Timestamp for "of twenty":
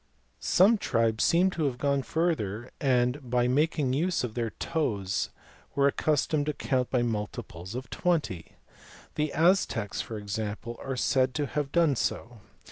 7.75-8.53